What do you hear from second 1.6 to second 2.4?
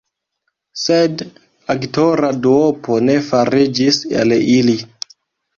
aktora